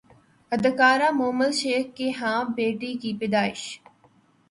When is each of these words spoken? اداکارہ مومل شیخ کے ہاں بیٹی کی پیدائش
اداکارہ 0.51 1.09
مومل 1.11 1.51
شیخ 1.51 1.85
کے 1.97 2.09
ہاں 2.19 2.43
بیٹی 2.55 2.93
کی 3.01 3.11
پیدائش 3.19 3.61